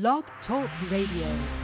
[0.00, 1.63] Blog Talk Radio.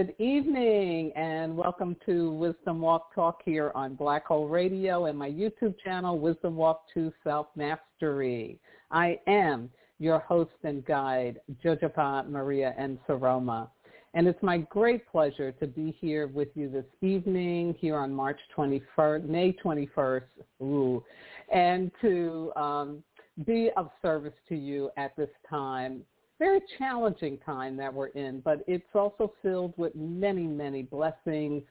[0.00, 5.28] Good evening and welcome to Wisdom Walk Talk here on Blog Talk Radio and my
[5.28, 8.58] YouTube channel, Wisdom Walk to Self Mastery.
[8.90, 9.68] I am
[9.98, 13.68] your host and guide, Jojapa Maria and Saroma.
[14.14, 18.40] And it's my great pleasure to be here with you this evening here on March
[18.56, 20.22] 21st, May 21st,
[20.62, 21.04] ooh,
[21.52, 23.04] and to um,
[23.44, 26.00] be of service to you at this time
[26.40, 31.62] very challenging time that we're in, but it's also filled with many, many blessings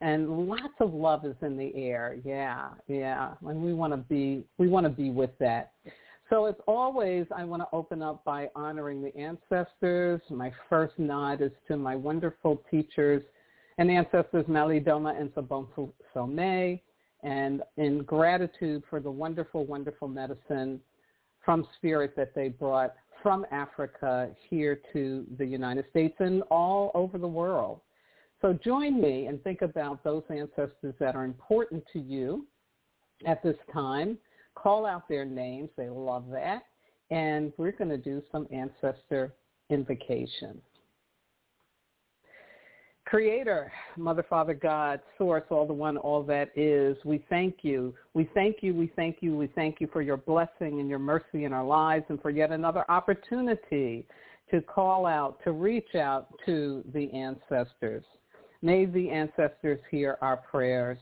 [0.00, 2.18] and lots of love is in the air.
[2.24, 3.32] Yeah, yeah.
[3.46, 5.72] And we want to be we want to be with that.
[6.28, 10.20] So as always, I want to open up by honoring the ancestors.
[10.28, 13.22] My first nod is to my wonderful teachers
[13.78, 16.80] and ancestors, Malidoma and Sobonfu Somé,
[17.22, 20.80] and in gratitude for the wonderful, wonderful medicine
[21.44, 22.94] from spirit that they brought
[23.26, 27.80] from Africa here to the United States and all over the world.
[28.40, 32.46] So join me and think about those ancestors that are important to you
[33.26, 34.16] at this time.
[34.54, 35.70] Call out their names.
[35.76, 36.62] They love that.
[37.10, 39.34] And we're going to do some ancestor
[39.70, 40.62] invocation.
[43.06, 47.94] Creator, Mother, Father, God, Source, all the one, all that is, we thank you.
[48.14, 51.44] We thank you, we thank you, we thank you for your blessing and your mercy
[51.44, 54.04] in our lives and for yet another opportunity
[54.50, 58.04] to call out, to reach out to the ancestors.
[58.60, 60.98] May the ancestors hear our prayers.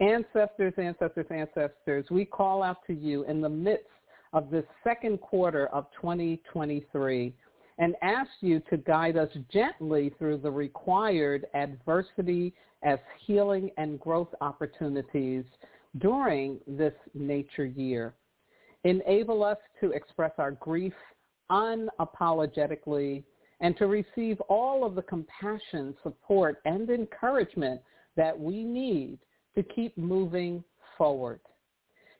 [0.00, 3.86] Ancestors, ancestors, ancestors, we call out to you in the midst
[4.32, 7.32] of this second quarter of 2023
[7.78, 14.32] and ask you to guide us gently through the required adversity as healing and growth
[14.40, 15.44] opportunities
[15.98, 18.14] during this nature year.
[18.84, 20.94] Enable us to express our grief
[21.50, 23.24] unapologetically
[23.60, 27.80] and to receive all of the compassion, support, and encouragement
[28.16, 29.18] that we need
[29.54, 30.62] to keep moving
[30.96, 31.40] forward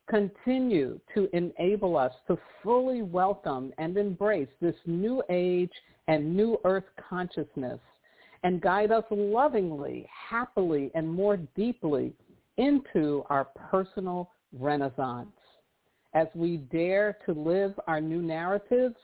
[0.08, 5.72] continue to enable us to fully welcome and embrace this new age
[6.08, 7.80] and new earth consciousness
[8.44, 12.12] and guide us lovingly, happily, and more deeply
[12.58, 15.28] into our personal renaissance.
[16.14, 18.96] As we dare to live our new narratives,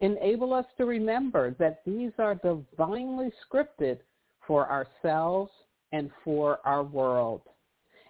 [0.00, 3.98] enable us to remember that these are divinely scripted
[4.46, 5.52] for ourselves
[5.92, 7.42] and for our world.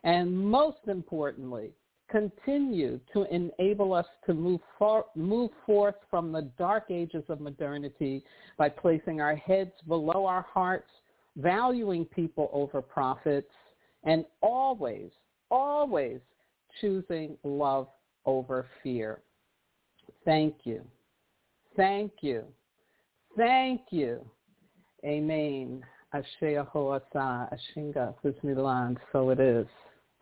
[0.04, 1.72] And most importantly,
[2.10, 8.22] continue to enable us to move, for, move forth from the dark ages of modernity
[8.56, 10.90] by placing our heads below our hearts,
[11.36, 13.50] valuing people over profits,
[14.04, 15.10] and always,
[15.50, 16.20] always
[16.80, 17.88] choosing love
[18.26, 19.20] over fear.
[20.24, 20.84] Thank you.
[21.76, 22.44] Thank you.
[23.36, 24.24] Thank you.
[25.04, 25.82] Amen.
[26.12, 28.14] Ashe Ashinga,
[29.12, 29.66] so it is.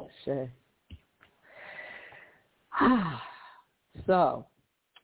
[0.01, 0.49] Ashe.
[4.07, 4.47] so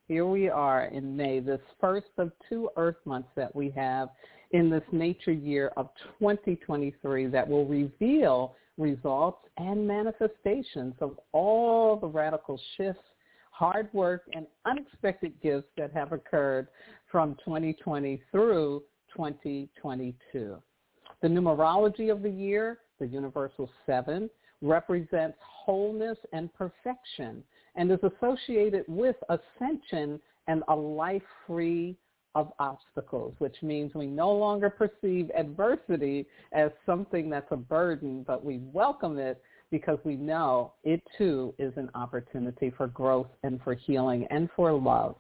[0.07, 4.09] here we are in May, this first of two Earth months that we have
[4.53, 5.89] in this nature year of
[6.19, 13.03] 2023 that will reveal results and manifestations of all the radical shifts,
[13.51, 16.69] hard work, and unexpected gifts that have occurred
[17.11, 18.83] from 2020 through
[19.13, 20.57] 2022.
[21.23, 24.29] The numerology of the year, the universal seven,
[24.61, 27.43] represents wholeness and perfection
[27.77, 31.97] and is associated with ascension and a life free
[32.35, 38.45] of obstacles, which means we no longer perceive adversity as something that's a burden, but
[38.45, 39.41] we welcome it
[39.71, 44.73] because we know it too is an opportunity for growth and for healing and for
[44.73, 45.17] love.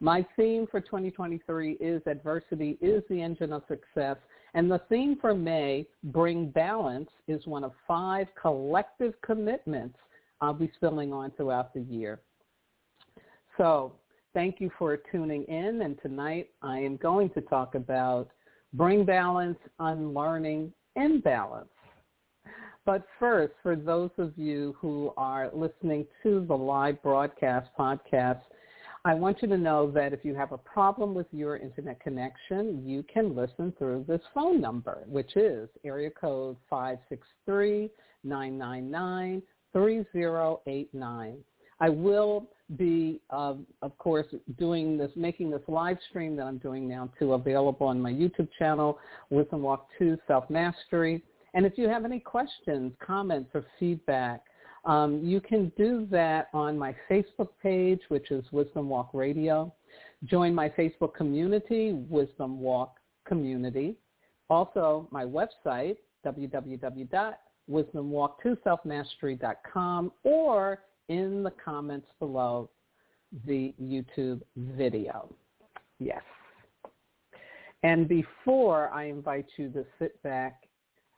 [0.00, 4.16] My theme for 2023 is adversity is the engine of success.
[4.54, 9.98] And the theme for May, Bring Balance, is one of five collective commitments
[10.40, 12.20] I'll be spilling on throughout the year.
[13.56, 13.92] So
[14.34, 15.82] thank you for tuning in.
[15.82, 18.28] And tonight I am going to talk about
[18.72, 21.68] bring balance, unlearning imbalance.
[22.84, 28.40] But first, for those of you who are listening to the live broadcast podcast,
[29.04, 32.82] I want you to know that if you have a problem with your internet connection,
[32.86, 37.90] you can listen through this phone number, which is area code 563
[38.24, 39.42] 999
[39.72, 41.38] 3089.
[41.80, 44.26] I will be, uh, of course,
[44.58, 48.48] doing this, making this live stream that I'm doing now too available on my YouTube
[48.58, 48.98] channel,
[49.30, 51.22] Wisdom Walk 2 Self Mastery.
[51.54, 54.42] And if you have any questions, comments, or feedback,
[54.84, 59.72] um, you can do that on my Facebook page, which is Wisdom Walk Radio.
[60.24, 62.96] Join my Facebook community, Wisdom Walk
[63.26, 63.96] Community.
[64.50, 65.96] Also, my website,
[66.26, 67.34] www
[67.70, 72.70] wisdomwalk2selfmastery.com or in the comments below
[73.46, 75.32] the YouTube video.
[75.98, 76.22] Yes.
[77.82, 80.64] And before I invite you to sit back,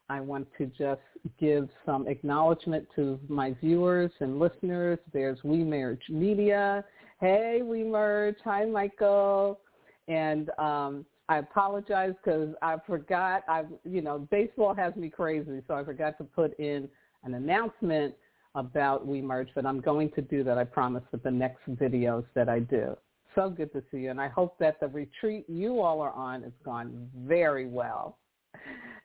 [0.09, 1.01] I want to just
[1.39, 4.99] give some acknowledgement to my viewers and listeners.
[5.13, 6.85] There's We Merge Media.
[7.21, 8.37] Hey, We Merge.
[8.45, 9.61] Hi, Michael.
[10.09, 13.45] And um, I apologize because I forgot.
[13.49, 16.89] I, you know, baseball has me crazy, so I forgot to put in
[17.23, 18.17] an announcement
[18.57, 20.59] about We Merge, but I'm going to do that.
[20.59, 22.97] I promise with the next videos that I do.
[23.37, 26.43] So good to see you, and I hope that the retreat you all are on
[26.43, 28.19] has gone very well.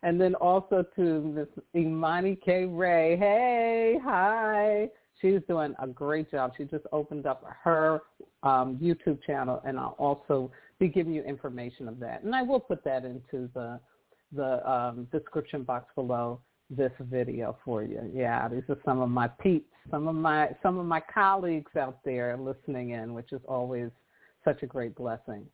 [0.01, 2.65] And then also to Miss Imani K.
[2.65, 3.17] Ray.
[3.17, 4.89] Hey, hi.
[5.21, 6.53] She's doing a great job.
[6.57, 8.01] She just opened up her
[8.41, 12.23] um, YouTube channel, and I'll also be giving you information of that.
[12.23, 13.79] And I will put that into the
[14.31, 18.09] the um, description box below this video for you.
[18.13, 21.99] Yeah, these are some of my peeps, some of my some of my colleagues out
[22.03, 23.89] there listening in, which is always
[24.43, 25.45] such a great blessing.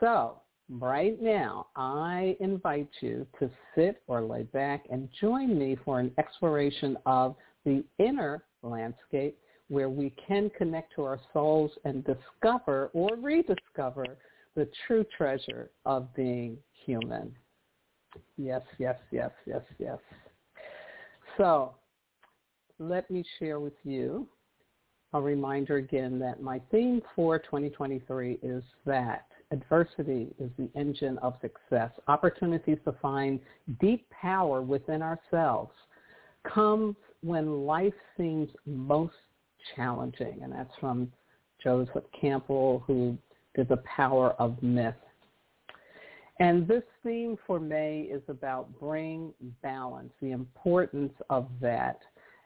[0.00, 6.00] So right now, I invite you to sit or lay back and join me for
[6.00, 7.34] an exploration of
[7.64, 14.16] the inner landscape where we can connect to our souls and discover or rediscover
[14.56, 17.32] the true treasure of being human.
[18.38, 19.98] Yes, yes, yes, yes, yes.
[21.36, 21.74] So
[22.78, 24.26] let me share with you
[25.12, 31.34] a reminder again that my theme for 2023 is that adversity is the engine of
[31.40, 31.90] success.
[32.08, 33.38] Opportunities to find
[33.80, 35.72] deep power within ourselves
[36.52, 39.14] comes when life seems most
[39.74, 40.40] challenging.
[40.42, 41.12] And that's from
[41.62, 43.16] Joseph Campbell, who
[43.56, 44.94] did The Power of Myth.
[46.38, 49.32] And this theme for May is about bring
[49.62, 52.00] balance, the importance of that,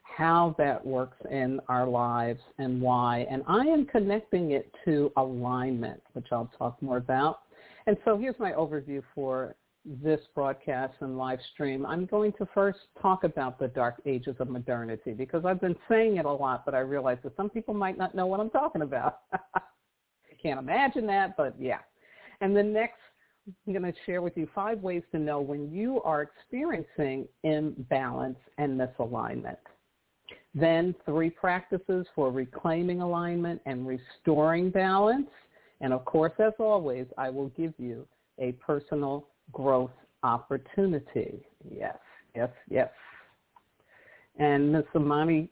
[0.05, 3.27] how that works in our lives and why.
[3.29, 7.41] And I am connecting it to alignment, which I'll talk more about.
[7.87, 11.85] And so here's my overview for this broadcast and live stream.
[11.85, 16.19] I'm going to first talk about the dark ages of modernity because I've been saying
[16.19, 18.83] it a lot, but I realize that some people might not know what I'm talking
[18.83, 19.21] about.
[20.43, 21.79] Can't imagine that, but yeah.
[22.41, 23.01] And the next
[23.67, 28.39] I'm going to share with you five ways to know when you are experiencing imbalance
[28.59, 29.57] and misalignment.
[30.55, 35.29] Then three practices for reclaiming alignment and restoring balance.
[35.81, 38.07] And of course, as always, I will give you
[38.39, 39.91] a personal growth
[40.23, 41.47] opportunity.
[41.71, 41.99] Yes,
[42.35, 42.91] yes, yes.
[44.39, 44.85] And Ms.
[44.95, 45.49] Imani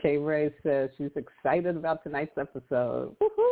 [0.00, 0.16] K.
[0.16, 3.16] Ray says she's excited about tonight's episode.
[3.20, 3.47] Woohoo!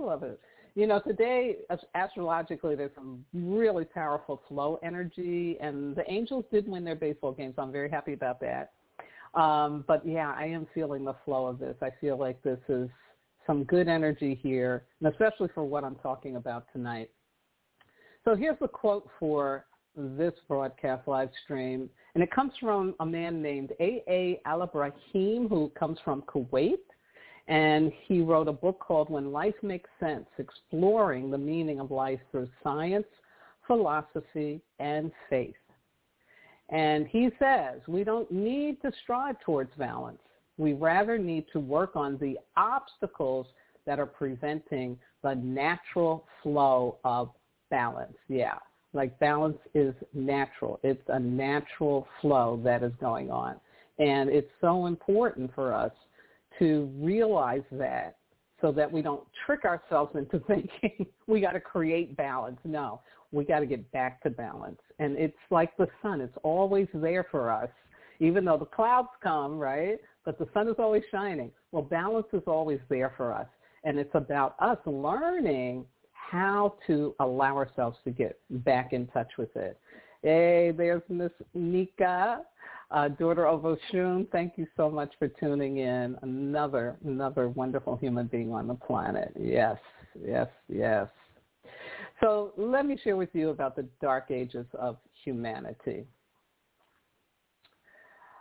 [0.00, 0.40] Love it
[0.74, 1.56] you know, today
[1.94, 7.52] astrologically there's some really powerful flow energy, and the Angels did win their baseball game,
[7.56, 8.72] so I'm very happy about that.
[9.34, 11.76] Um, but yeah, I am feeling the flow of this.
[11.82, 12.88] I feel like this is
[13.46, 17.10] some good energy here, and especially for what I'm talking about tonight.
[18.24, 19.66] So here's the quote for
[19.96, 24.40] this broadcast live stream, and it comes from a man named A.A.
[24.46, 26.78] Al-Ibrahim, who comes from Kuwait.
[27.50, 32.20] And he wrote a book called When Life Makes Sense, exploring the meaning of life
[32.30, 33.06] through science,
[33.66, 35.56] philosophy, and faith.
[36.68, 40.20] And he says we don't need to strive towards balance.
[40.58, 43.48] We rather need to work on the obstacles
[43.84, 47.30] that are preventing the natural flow of
[47.68, 48.16] balance.
[48.28, 48.58] Yeah,
[48.92, 50.78] like balance is natural.
[50.84, 53.56] It's a natural flow that is going on.
[53.98, 55.90] And it's so important for us
[56.60, 58.16] to realize that
[58.60, 62.58] so that we don't trick ourselves into thinking we got to create balance.
[62.64, 63.00] No,
[63.32, 64.80] we got to get back to balance.
[64.98, 66.20] And it's like the sun.
[66.20, 67.70] It's always there for us,
[68.20, 69.98] even though the clouds come, right?
[70.24, 71.50] But the sun is always shining.
[71.72, 73.46] Well, balance is always there for us.
[73.84, 79.54] And it's about us learning how to allow ourselves to get back in touch with
[79.56, 79.78] it.
[80.22, 82.42] Hey, there's Miss Nika
[82.90, 86.16] uh, daughter of Oshun, thank you so much for tuning in.
[86.22, 89.32] Another, another wonderful human being on the planet.
[89.38, 89.76] Yes,
[90.24, 91.08] yes, yes.
[92.20, 96.04] So let me share with you about the dark ages of humanity,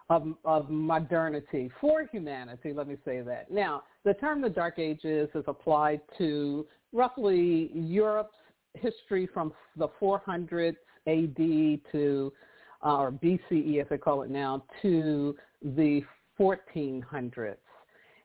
[0.10, 3.52] of, of modernity, for humanity, let me say that.
[3.52, 8.36] Now, the term the dark ages is applied to roughly Europe's
[8.74, 10.76] history from the 400s
[11.08, 12.34] AD to
[12.84, 16.02] uh, or BCE as they call it now, to the
[16.40, 17.56] 1400s.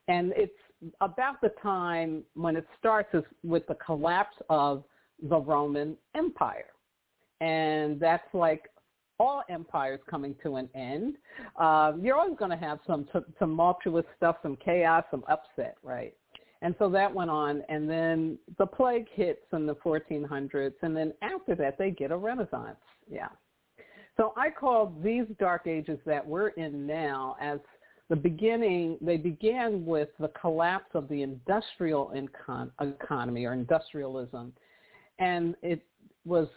[0.07, 0.53] And it's
[1.01, 4.83] about the time when it starts is with the collapse of
[5.21, 6.65] the Roman Empire.
[7.41, 8.69] And that's like
[9.19, 11.15] all empires coming to an end.
[11.57, 16.13] Uh, you're always going to have some t- tumultuous stuff, some chaos, some upset, right?
[16.61, 21.13] And so that went on, and then the plague hits in the 1400s, and then
[21.21, 22.77] after that they get a renaissance.
[23.09, 23.27] Yeah.
[24.17, 27.59] So I call these dark ages that we're in now as
[28.09, 34.53] the beginning, they began with the collapse of the industrial incon- economy or industrialism.
[35.17, 35.81] And it
[36.23, 36.47] was,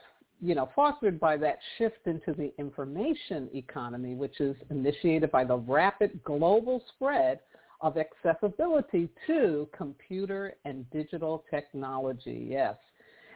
[0.42, 5.56] you know, fostered by that shift into the information economy, which is initiated by the
[5.56, 7.40] rapid global spread
[7.80, 12.46] of accessibility to computer and digital technology.
[12.50, 12.76] Yes.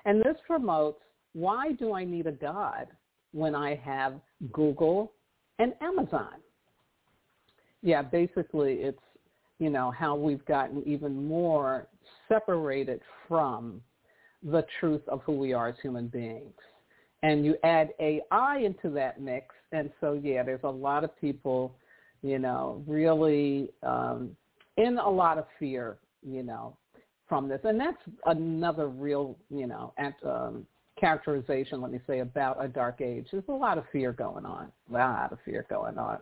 [0.04, 1.00] And this promotes
[1.32, 2.88] why do I need a God?
[3.32, 4.14] When I have
[4.52, 5.12] Google
[5.58, 6.34] and Amazon.
[7.82, 8.98] Yeah, basically it's,
[9.58, 11.88] you know, how we've gotten even more
[12.28, 13.80] separated from
[14.42, 16.54] the truth of who we are as human beings.
[17.22, 21.74] and you add AI into that mix, and so yeah, there's a lot of people,
[22.22, 24.36] you know, really um,
[24.76, 26.76] in a lot of fear, you know,
[27.28, 30.66] from this, and that's another real, you know, at, um,
[31.02, 33.26] characterization, let me say, about a dark age.
[33.32, 36.18] There's a lot of fear going on, a lot of fear going on.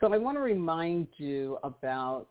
[0.00, 2.28] So I want to remind you about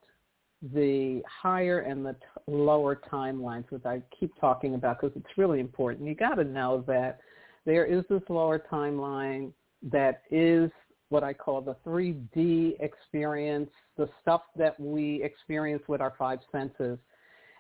[0.74, 5.60] the higher and the t- lower timelines, which I keep talking about because it's really
[5.60, 6.08] important.
[6.08, 7.20] You got to know that
[7.64, 9.52] there is this lower timeline
[9.92, 10.72] that is
[11.10, 16.98] what I call the 3D experience, the stuff that we experience with our five senses.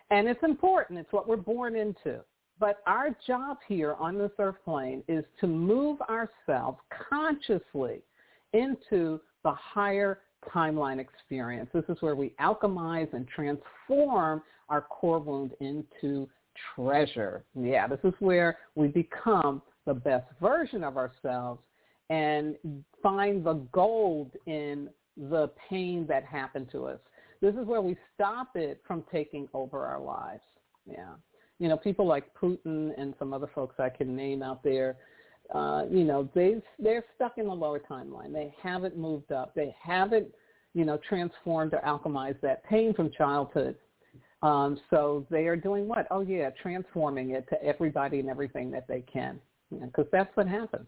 [0.10, 0.98] And it's important.
[0.98, 2.22] It's what we're born into.
[2.60, 8.02] But our job here on this earth plane is to move ourselves consciously
[8.54, 10.20] into the higher
[10.54, 11.70] timeline experience.
[11.74, 16.30] This is where we alchemize and transform our core wound into
[16.76, 17.44] treasure.
[17.60, 21.62] Yeah, this is where we become the best version of ourselves
[22.10, 22.56] and
[23.02, 27.00] find the gold in the pain that happened to us.
[27.42, 30.44] This is where we stop it from taking over our lives.
[30.86, 31.14] Yeah.
[31.60, 34.98] You know, people like Putin and some other folks I can name out there,
[35.54, 38.34] uh, you know, they they're stuck in the lower timeline.
[38.34, 39.54] They haven't moved up.
[39.56, 40.28] They haven't,
[40.74, 43.76] you know, transformed or alchemized that pain from childhood.
[44.42, 46.08] Um, so they are doing what?
[46.12, 50.36] Oh yeah, transforming it to everybody and everything that they can, because you know, that's
[50.36, 50.88] what happens.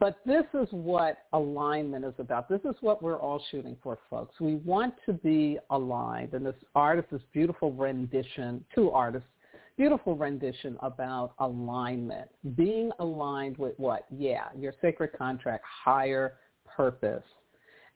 [0.00, 2.48] But this is what alignment is about.
[2.48, 4.40] This is what we're all shooting for, folks.
[4.40, 6.32] We want to be aligned.
[6.32, 9.28] And this artist, this beautiful rendition, two artists,
[9.76, 12.30] beautiful rendition about alignment.
[12.56, 14.06] Being aligned with what?
[14.10, 17.24] Yeah, your sacred contract, higher purpose.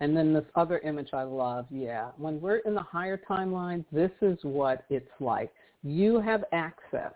[0.01, 2.11] And then this other image I love, yeah.
[2.19, 5.51] When we're in the higher timeline, this is what it's like.
[5.83, 7.15] You have access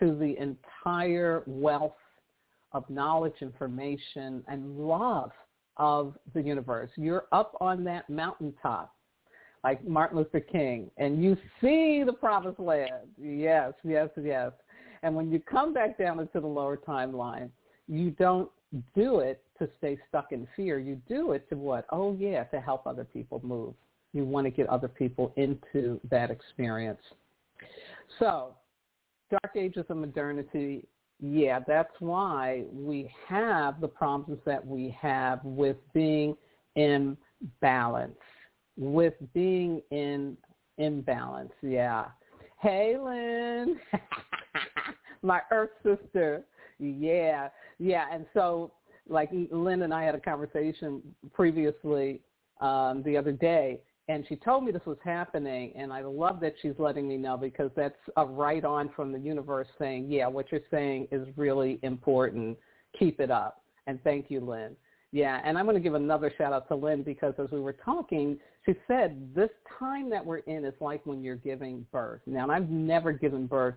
[0.00, 1.92] to the entire wealth
[2.72, 5.32] of knowledge, information, and love
[5.76, 6.90] of the universe.
[6.96, 8.94] You're up on that mountaintop
[9.64, 13.08] like Martin Luther King, and you see the promised land.
[13.20, 14.52] Yes, yes, yes.
[15.02, 17.50] And when you come back down into the lower timeline,
[17.88, 18.50] you don't
[18.94, 20.78] do it to stay stuck in fear.
[20.78, 21.86] You do it to what?
[21.90, 23.74] Oh, yeah, to help other people move.
[24.12, 27.00] You want to get other people into that experience.
[28.18, 28.54] So,
[29.30, 30.86] Dark Ages of Modernity
[31.20, 36.36] yeah, that's why we have the problems that we have with being
[36.76, 37.16] in
[37.60, 38.16] balance,
[38.76, 40.36] with being in
[40.78, 41.52] imbalance.
[41.62, 42.06] Yeah.
[42.58, 43.78] Hey, Lynn,
[45.22, 46.42] my Earth sister.
[46.78, 48.06] Yeah, yeah.
[48.10, 48.72] And so,
[49.08, 51.02] like Lynn and I had a conversation
[51.32, 52.20] previously
[52.60, 53.80] um, the other day,
[54.10, 57.36] and she told me this was happening and i love that she's letting me know
[57.36, 61.78] because that's a right on from the universe saying yeah what you're saying is really
[61.82, 62.58] important.
[62.98, 63.62] Keep it up.
[63.86, 64.74] And thank you lynn.
[65.12, 67.72] Yeah and i'm going to give another shout out to lynn because as we were
[67.72, 72.20] talking she said this time that we're in is like when you're giving birth.
[72.26, 73.76] Now i've never given birth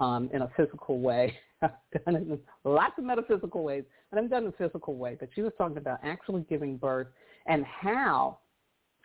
[0.00, 1.36] um, in a physical way.
[1.62, 1.70] I've
[2.04, 5.16] done it in lots of metaphysical ways and i've done it in a physical way
[5.18, 7.06] but she was talking about actually giving birth
[7.46, 8.38] and how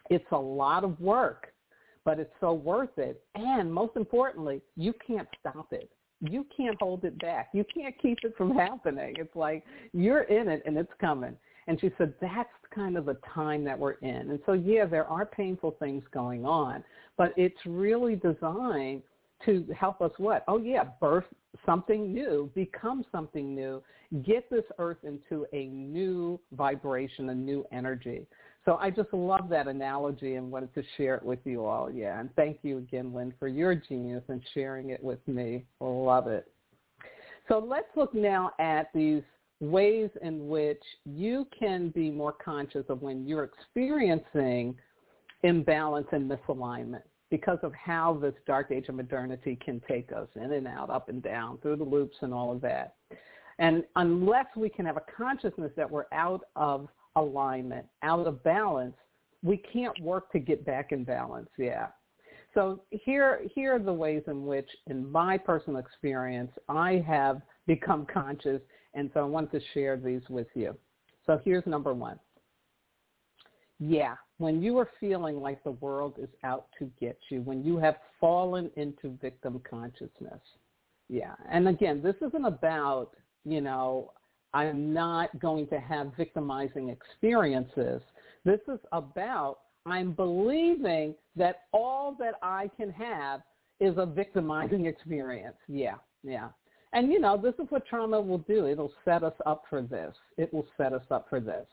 [0.09, 1.53] it's a lot of work,
[2.05, 3.21] but it's so worth it.
[3.35, 5.89] And most importantly, you can't stop it.
[6.21, 7.49] You can't hold it back.
[7.53, 9.15] You can't keep it from happening.
[9.17, 11.35] It's like you're in it and it's coming.
[11.67, 14.31] And she said, that's kind of the time that we're in.
[14.31, 16.83] And so, yeah, there are painful things going on,
[17.17, 19.01] but it's really designed
[19.45, 20.43] to help us what?
[20.47, 21.25] Oh, yeah, birth
[21.65, 23.81] something new, become something new,
[24.23, 28.25] get this earth into a new vibration, a new energy.
[28.67, 31.89] So I just love that analogy and wanted to share it with you all.
[31.89, 35.63] Yeah, and thank you again, Lynn, for your genius and sharing it with me.
[35.79, 36.51] Love it.
[37.47, 39.23] So let's look now at these
[39.61, 44.75] ways in which you can be more conscious of when you're experiencing
[45.43, 50.51] imbalance and misalignment because of how this dark age of modernity can take us in
[50.51, 52.95] and out, up and down, through the loops and all of that.
[53.59, 58.95] And unless we can have a consciousness that we're out of alignment, out of balance,
[59.43, 61.49] we can't work to get back in balance.
[61.57, 61.87] Yeah.
[62.53, 68.05] So here, here are the ways in which, in my personal experience, I have become
[68.13, 68.61] conscious,
[68.93, 70.75] and so I want to share these with you.
[71.25, 72.19] So here's number one.
[73.79, 77.77] Yeah, when you are feeling like the world is out to get you, when you
[77.77, 80.41] have fallen into victim consciousness.
[81.09, 83.11] Yeah, and again, this isn't about,
[83.45, 84.13] you know,
[84.53, 88.01] I'm not going to have victimizing experiences.
[88.45, 93.41] This is about I'm believing that all that I can have
[93.79, 95.55] is a victimizing experience.
[95.67, 96.49] Yeah, yeah.
[96.93, 98.65] And, you know, this is what trauma will do.
[98.65, 100.15] It'll set us up for this.
[100.37, 101.65] It will set us up for this.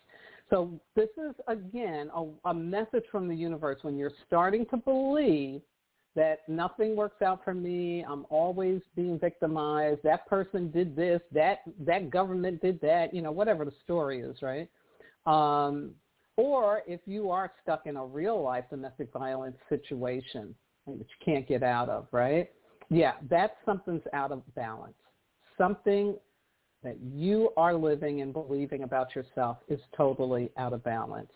[0.50, 5.62] So this is, again, a, a message from the universe when you're starting to believe
[6.16, 8.04] that nothing works out for me.
[8.08, 10.00] I'm always being victimized.
[10.04, 11.20] That person did this.
[11.32, 13.12] That that government did that.
[13.12, 14.68] You know, whatever the story is, right?
[15.26, 15.92] Um,
[16.36, 20.54] or if you are stuck in a real life domestic violence situation
[20.86, 22.50] that you can't get out of, right?
[22.90, 24.94] Yeah, that's something's out of balance.
[25.56, 26.16] Something
[26.82, 31.30] that you are living and believing about yourself is totally out of balance.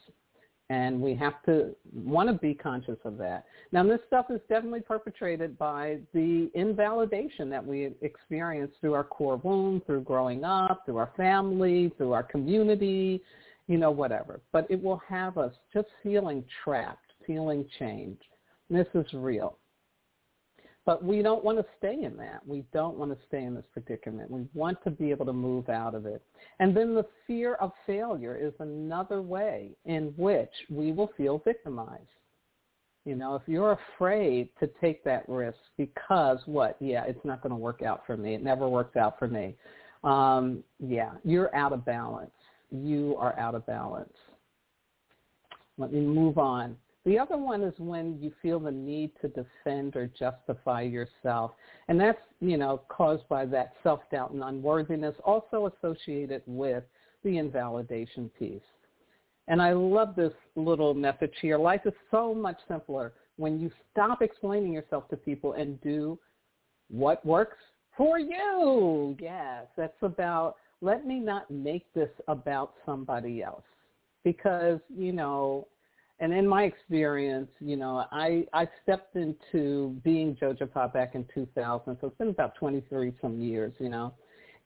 [0.71, 3.47] And we have to want to be conscious of that.
[3.73, 9.37] Now, this stuff is definitely perpetrated by the invalidation that we experience through our core
[9.37, 13.23] wound, through growing up, through our family, through our community,
[13.67, 14.41] you know, whatever.
[14.53, 18.19] But it will have us just feeling trapped, feeling change.
[18.69, 19.57] This is real.
[20.88, 22.40] But we don't want to stay in that.
[22.46, 24.31] We don't want to stay in this predicament.
[24.31, 26.22] We want to be able to move out of it.
[26.61, 32.09] And then the fear of failure is another way in which we will feel victimized.
[33.05, 36.79] You know, if you're afraid to take that risk because what?
[36.81, 38.35] Yeah, it's not going to work out for me.
[38.35, 39.57] It never works out for me.
[40.05, 42.31] Um, yeah, you're out of balance.
[42.70, 44.14] You are out of balance.
[45.77, 46.79] Let me move on.
[47.05, 51.53] The other one is when you feel the need to defend or justify yourself.
[51.89, 56.85] And that's, you know, caused by that self-doubt and unworthiness, also associated with
[57.25, 58.61] the invalidation piece.
[59.47, 61.57] And I love this little message here.
[61.57, 66.19] Life is so much simpler when you stop explaining yourself to people and do
[66.91, 67.57] what works
[67.97, 69.17] for you.
[69.19, 73.65] Yes, that's about, let me not make this about somebody else.
[74.25, 75.67] Because, you know,
[76.21, 81.97] and in my experience, you know, I I stepped into being Jojopah back in 2000,
[82.01, 84.15] so it's been about 23 some years, you know,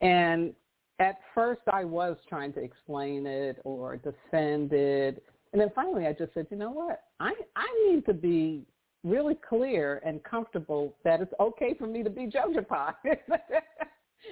[0.01, 0.55] and
[0.99, 6.13] at first I was trying to explain it or defend it, and then finally I
[6.13, 8.65] just said, you know what, I I need to be
[9.05, 12.95] really clear and comfortable that it's okay for me to be Jojopah.
[13.05, 13.17] and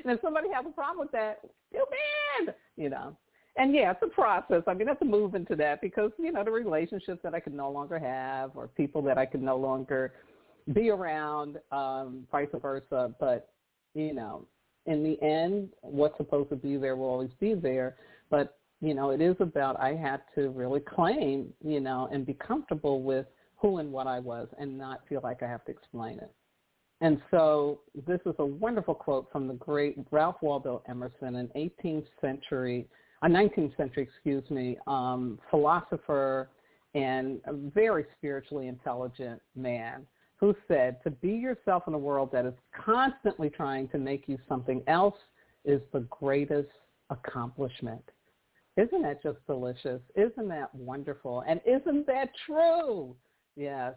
[0.04, 1.84] if somebody has a problem with that, too
[2.46, 3.16] bad, you know
[3.56, 4.62] and yeah, it's a process.
[4.66, 7.54] I mean, have to move into that because you know the relationships that I could
[7.54, 10.12] no longer have, or people that I could no longer
[10.72, 13.12] be around, um, vice versa.
[13.18, 13.50] But
[13.94, 14.46] you know,
[14.86, 17.96] in the end, what's supposed to be there will always be there.
[18.30, 22.34] But you know, it is about I had to really claim, you know, and be
[22.34, 26.18] comfortable with who and what I was, and not feel like I have to explain
[26.18, 26.32] it.
[27.02, 32.06] And so this is a wonderful quote from the great Ralph Waldo Emerson, an 18th
[32.20, 32.86] century
[33.22, 36.48] a 19th century, excuse me, um, philosopher
[36.94, 40.06] and a very spiritually intelligent man
[40.36, 44.38] who said, to be yourself in a world that is constantly trying to make you
[44.48, 45.16] something else
[45.66, 46.70] is the greatest
[47.10, 48.02] accomplishment.
[48.76, 50.00] Isn't that just delicious?
[50.14, 51.44] Isn't that wonderful?
[51.46, 53.14] And isn't that true?
[53.54, 53.94] Yes.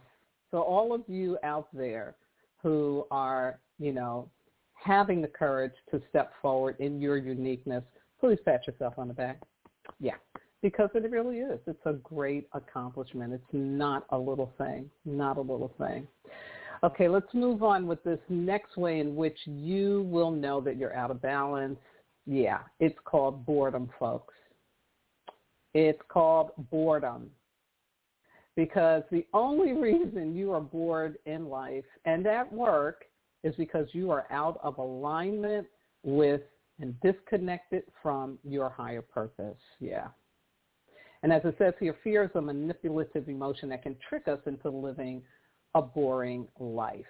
[0.52, 2.16] So all of you out there
[2.62, 4.30] who are, you know,
[4.74, 7.84] having the courage to step forward in your uniqueness,
[8.24, 9.42] please pat yourself on the back.
[10.00, 10.16] Yeah,
[10.62, 11.60] because it really is.
[11.68, 13.34] It's a great accomplishment.
[13.34, 16.08] It's not a little thing, not a little thing.
[16.86, 20.96] Okay, let's move on with this next way in which you will know that you're
[20.96, 21.78] out of balance.
[22.26, 24.34] Yeah, it's called boredom, folks.
[25.74, 27.30] It's called boredom.
[28.56, 33.04] Because the only reason you are bored in life and at work
[33.44, 35.68] is because you are out of alignment
[36.04, 36.40] with
[36.80, 39.60] and disconnected from your higher purpose.
[39.80, 40.08] Yeah.
[41.22, 44.70] And as it says here, fear is a manipulative emotion that can trick us into
[44.70, 45.22] living
[45.76, 47.06] a boring life.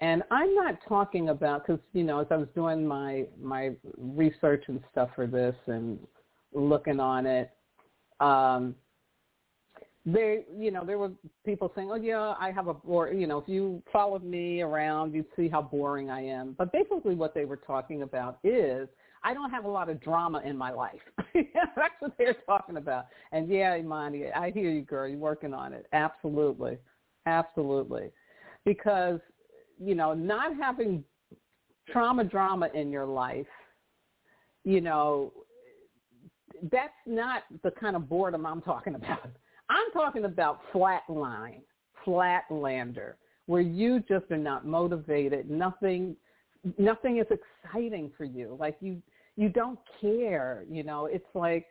[0.00, 4.64] And I'm not talking about because you know as I was doing my my research
[4.68, 5.98] and stuff for this and
[6.52, 7.50] looking on it,
[8.20, 8.76] um,
[10.12, 11.10] they, you know, there were
[11.44, 15.12] people saying, "Oh yeah, I have a bore." You know, if you followed me around,
[15.12, 16.54] you'd see how boring I am.
[16.56, 18.88] But basically, what they were talking about is
[19.22, 21.00] I don't have a lot of drama in my life.
[21.34, 23.06] That's what they're talking about.
[23.32, 25.06] And yeah, Imani, I hear you, girl.
[25.08, 25.86] You're working on it.
[25.92, 26.78] Absolutely,
[27.26, 28.10] absolutely,
[28.64, 29.20] because
[29.78, 31.04] you know, not having
[31.92, 33.46] trauma drama in your life,
[34.64, 35.32] you know,
[36.72, 39.30] that's not the kind of boredom I'm talking about.
[39.70, 41.60] I'm talking about flatline,
[42.06, 43.14] flatlander,
[43.46, 45.50] where you just are not motivated.
[45.50, 46.16] Nothing,
[46.78, 48.56] nothing is exciting for you.
[48.58, 49.02] Like you,
[49.36, 50.64] you don't care.
[50.70, 51.66] You know, it's like,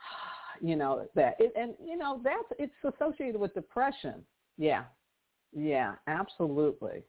[0.60, 4.22] you know that, it, and you know that's it's associated with depression.
[4.58, 4.84] Yeah,
[5.52, 7.02] yeah, absolutely.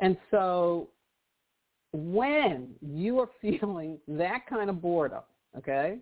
[0.00, 0.88] And so
[1.92, 5.22] when you are feeling that kind of boredom,
[5.56, 5.98] okay,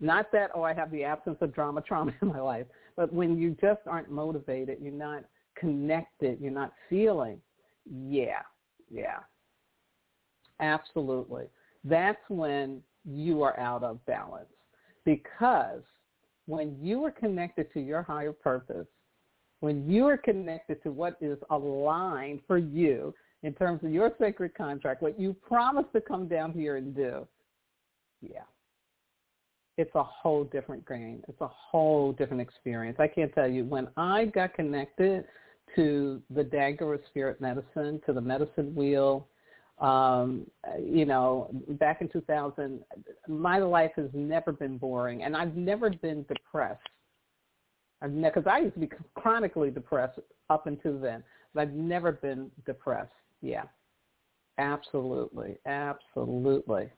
[0.00, 2.66] not that, oh, I have the absence of drama, trauma in my life,
[3.00, 5.24] but when you just aren't motivated, you're not
[5.58, 7.40] connected, you're not feeling,
[7.90, 8.42] yeah,
[8.90, 9.20] yeah,
[10.60, 11.44] absolutely.
[11.82, 14.50] That's when you are out of balance.
[15.06, 15.80] Because
[16.44, 18.86] when you are connected to your higher purpose,
[19.60, 24.54] when you are connected to what is aligned for you in terms of your sacred
[24.54, 27.26] contract, what you promised to come down here and do,
[28.20, 28.42] yeah,
[29.80, 31.22] it's a whole different game.
[31.26, 32.98] It's a whole different experience.
[33.00, 35.24] I can't tell you, when I got connected
[35.74, 39.26] to the Dagara spirit medicine, to the medicine wheel,
[39.78, 40.46] um,
[40.78, 42.80] you know, back in 2000,
[43.26, 46.80] my life has never been boring, and I've never been depressed.
[48.02, 50.18] I've because I used to be chronically depressed
[50.50, 51.22] up until then,
[51.54, 53.10] but I've never been depressed.
[53.40, 53.64] Yeah,
[54.58, 56.90] absolutely, absolutely.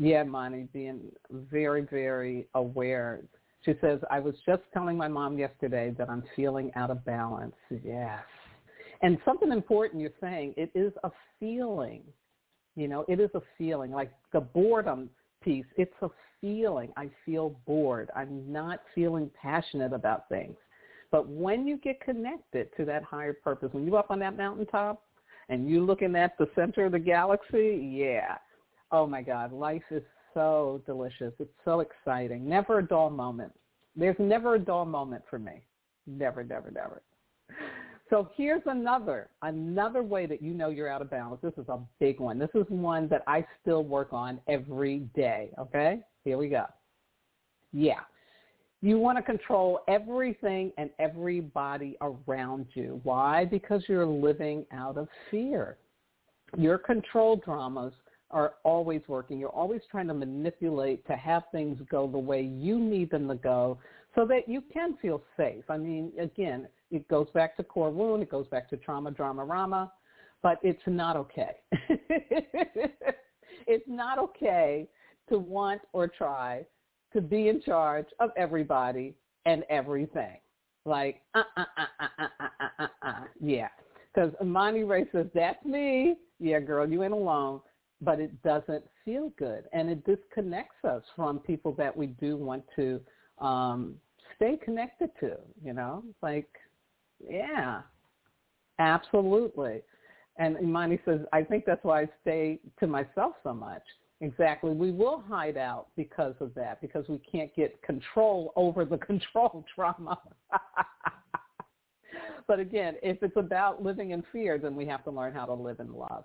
[0.00, 3.22] Yeah, Monty, being very, very aware.
[3.64, 7.56] She says, I was just telling my mom yesterday that I'm feeling out of balance.
[7.84, 8.20] Yes.
[9.02, 12.02] And something important you're saying, it is a feeling.
[12.76, 13.90] You know, it is a feeling.
[13.90, 15.10] Like the boredom
[15.42, 16.08] piece, it's a
[16.40, 16.92] feeling.
[16.96, 18.10] I feel bored.
[18.14, 20.56] I'm not feeling passionate about things.
[21.10, 25.02] But when you get connected to that higher purpose, when you're up on that mountaintop
[25.48, 28.36] and you're looking at the center of the galaxy, yeah,
[28.90, 30.02] Oh my God, life is
[30.34, 31.32] so delicious.
[31.38, 32.48] It's so exciting.
[32.48, 33.52] Never a dull moment.
[33.96, 35.62] There's never a dull moment for me.
[36.06, 37.02] Never, never, never.
[38.10, 41.40] So here's another, another way that you know you're out of balance.
[41.42, 42.38] This is a big one.
[42.38, 45.50] This is one that I still work on every day.
[45.58, 46.00] Okay?
[46.24, 46.64] Here we go.
[47.72, 48.00] Yeah.
[48.80, 53.00] You want to control everything and everybody around you.
[53.02, 53.44] Why?
[53.44, 55.76] Because you're living out of fear.
[56.56, 57.92] Your control dramas
[58.30, 59.38] are always working.
[59.38, 63.34] You're always trying to manipulate to have things go the way you need them to
[63.34, 63.78] go
[64.14, 65.64] so that you can feel safe.
[65.68, 68.22] I mean, again, it goes back to core wound.
[68.22, 69.92] It goes back to trauma, drama, rama,
[70.42, 71.56] but it's not okay.
[73.66, 74.88] it's not okay
[75.28, 76.64] to want or try
[77.12, 79.14] to be in charge of everybody
[79.46, 80.36] and everything.
[80.84, 83.24] Like, uh, uh, uh, uh, uh, uh, uh, uh.
[83.40, 83.68] yeah.
[84.14, 86.16] Because Imani Ray says, that's me.
[86.40, 87.60] Yeah, girl, you ain't alone
[88.00, 89.64] but it doesn't feel good.
[89.72, 93.00] And it disconnects us from people that we do want to
[93.38, 93.94] um,
[94.36, 96.04] stay connected to, you know?
[96.22, 96.48] Like,
[97.28, 97.82] yeah,
[98.78, 99.82] absolutely.
[100.36, 103.82] And Imani says, I think that's why I stay to myself so much.
[104.20, 104.72] Exactly.
[104.72, 109.64] We will hide out because of that, because we can't get control over the control
[109.74, 110.20] trauma.
[112.46, 115.54] but again, if it's about living in fear, then we have to learn how to
[115.54, 116.24] live in love.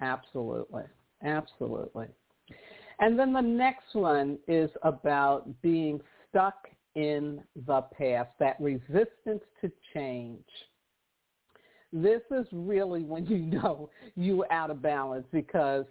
[0.00, 0.84] Absolutely.
[1.24, 2.06] Absolutely.
[3.00, 9.70] And then the next one is about being stuck in the past, that resistance to
[9.94, 10.44] change.
[11.92, 15.84] This is really when you know you're out of balance because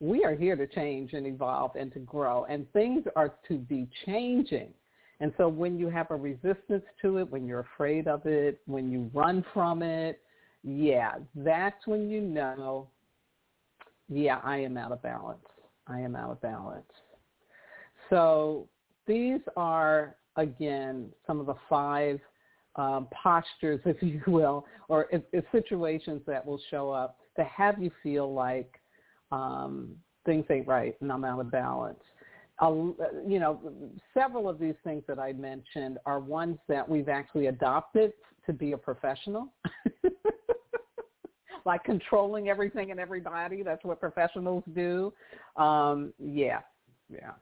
[0.00, 3.88] we are here to change and evolve and to grow and things are to be
[4.04, 4.68] changing.
[5.20, 8.90] And so when you have a resistance to it, when you're afraid of it, when
[8.90, 10.20] you run from it,
[10.62, 12.88] yeah, that's when you know
[14.08, 15.38] yeah, I am out of balance.
[15.86, 16.84] I am out of balance.
[18.10, 18.68] So
[19.06, 22.20] these are, again, some of the five
[22.76, 27.82] um, postures, if you will, or if, if situations that will show up to have
[27.82, 28.80] you feel like
[29.32, 32.00] um, things ain't right and I'm out of balance.
[32.62, 33.60] You know,
[34.14, 38.12] several of these things that I mentioned are ones that we've actually adopted
[38.46, 39.52] to be a professional.
[41.66, 43.62] like controlling everything and everybody.
[43.62, 45.12] That's what professionals do.
[45.56, 46.60] Um, yeah,
[47.10, 47.32] yeah.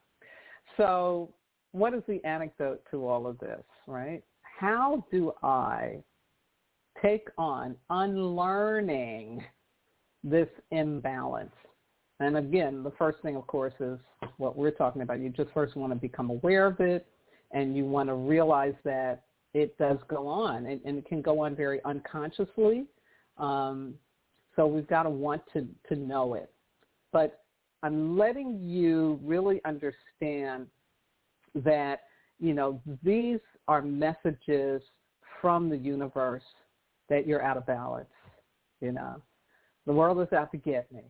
[0.77, 1.31] So
[1.73, 4.23] what is the anecdote to all of this, right?
[4.41, 6.03] How do I
[7.03, 9.45] take on unlearning
[10.25, 11.55] this imbalance?
[12.21, 13.99] And again, the first thing, of course, is
[14.39, 15.21] what we're talking about.
[15.21, 17.07] You just first want to become aware of it,
[17.51, 21.41] and you want to realize that it does go on, and, and it can go
[21.41, 22.87] on very unconsciously.
[23.37, 23.95] Um,
[24.57, 26.51] so we've got to want to, to know it.
[27.13, 27.41] But
[27.83, 30.67] I'm letting you really understand
[31.55, 32.01] that,
[32.41, 34.83] you know, these are messages
[35.41, 36.43] from the universe
[37.09, 38.09] that you're out of balance,
[38.81, 39.21] you know.
[39.87, 41.03] The world is out to get me.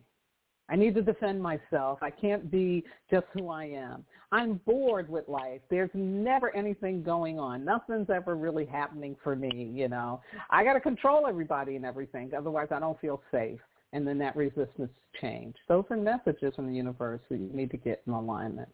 [0.67, 1.99] I need to defend myself.
[2.01, 4.03] I can't be just who I am.
[4.31, 5.61] I'm bored with life.
[5.69, 7.63] There's never anything going on.
[7.63, 10.21] Nothing's ever really happening for me, you know.
[10.49, 12.31] I got to control everybody and everything.
[12.35, 13.59] Otherwise, I don't feel safe.
[13.95, 15.55] and then that resistance change.
[15.69, 18.67] Those are messages from the universe that you need to get in alignment.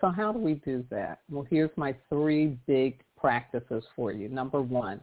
[0.00, 1.18] So how do we do that?
[1.28, 4.28] Well, here's my three big practices for you.
[4.28, 5.00] Number one,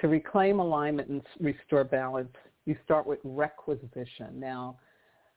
[0.00, 2.30] to reclaim alignment and restore balance,
[2.66, 4.38] you start with requisition.
[4.38, 4.78] Now,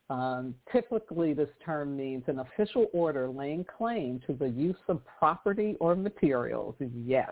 [0.10, 5.76] um, typically, this term means an official order laying claim to the use of property
[5.80, 6.76] or materials.
[6.80, 7.32] Yes,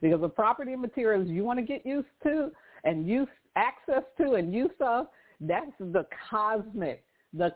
[0.00, 2.50] because the property and materials you want to get used to
[2.84, 5.08] and use access to and use of,
[5.40, 7.04] that's the cosmic,
[7.34, 7.54] the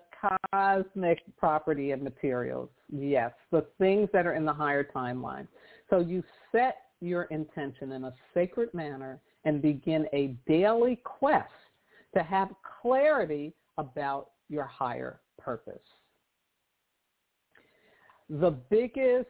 [0.52, 2.68] cosmic property and materials.
[2.92, 5.48] Yes, the things that are in the higher timeline.
[5.88, 6.22] So you
[6.52, 11.48] set your intention in a sacred manner and begin a daily quest
[12.14, 15.78] to have clarity about your higher purpose.
[18.30, 19.28] The biggest,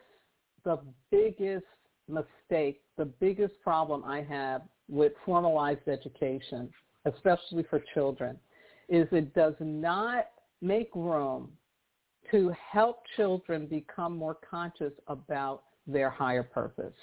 [0.64, 0.78] the
[1.10, 1.64] biggest
[2.08, 6.68] mistake, the biggest problem I have with formalized education,
[7.04, 8.38] especially for children,
[8.88, 10.26] is it does not
[10.60, 11.50] make room
[12.30, 16.94] to help children become more conscious about their higher purpose.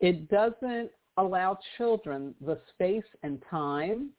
[0.00, 4.10] It doesn't allow children the space and time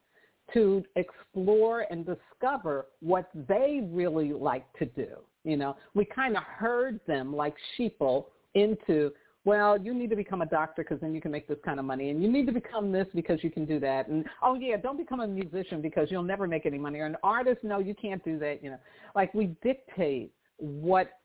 [0.54, 5.08] to explore and discover what they really like to do.
[5.44, 9.12] You know, we kind of herd them like sheeple into,
[9.44, 11.86] well, you need to become a doctor because then you can make this kind of
[11.86, 14.78] money, and you need to become this because you can do that, and oh yeah,
[14.78, 17.94] don't become a musician because you'll never make any money, or an artist, no, you
[17.94, 18.64] can't do that.
[18.64, 18.80] You know,
[19.14, 21.20] like we dictate what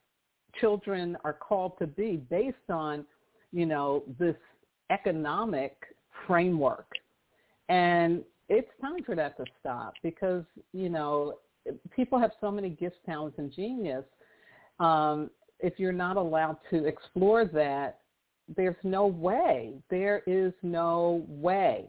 [0.61, 3.07] children are called to be based on,
[3.53, 4.37] you know, this
[4.91, 5.77] economic
[6.27, 6.89] framework.
[7.69, 11.39] And it's time for that to stop because, you know,
[11.95, 14.05] people have so many gifts, talents, and genius.
[14.81, 18.01] Um, if you're not allowed to explore that,
[18.57, 21.89] there's no way, there is no way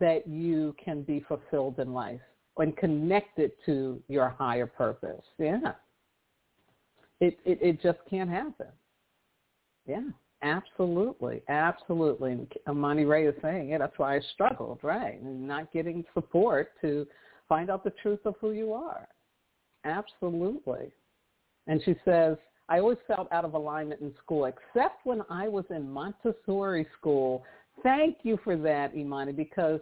[0.00, 2.20] that you can be fulfilled in life
[2.56, 5.22] and connected to your higher purpose.
[5.38, 5.72] Yeah.
[7.20, 8.68] It, it, it just can't happen.
[9.86, 10.00] Yeah.
[10.42, 12.46] Absolutely, absolutely.
[12.68, 13.78] Imani Ray is saying, it.
[13.78, 15.20] that's why I struggled, right?
[15.20, 17.06] And not getting support to
[17.48, 19.08] find out the truth of who you are.
[19.84, 20.92] Absolutely.
[21.66, 22.36] And she says,
[22.68, 27.42] I always felt out of alignment in school, except when I was in Montessori school.
[27.82, 29.80] Thank you for that, Imani, because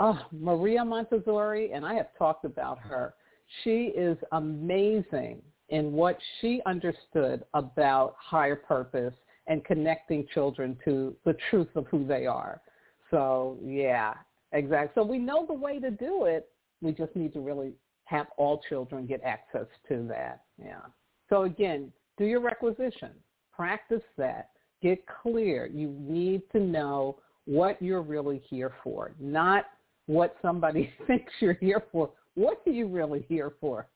[0.00, 3.14] oh, Maria Montessori, and I have talked about her,
[3.62, 9.14] she is amazing in what she understood about higher purpose
[9.46, 12.60] and connecting children to the truth of who they are.
[13.10, 14.12] So yeah,
[14.52, 14.92] exactly.
[14.94, 16.50] So we know the way to do it.
[16.82, 17.72] We just need to really
[18.04, 20.42] have all children get access to that.
[20.62, 20.82] Yeah.
[21.30, 23.10] So again, do your requisition.
[23.50, 24.50] Practice that.
[24.82, 25.66] Get clear.
[25.66, 29.64] You need to know what you're really here for, not
[30.06, 32.10] what somebody thinks you're here for.
[32.34, 33.86] What are you really here for?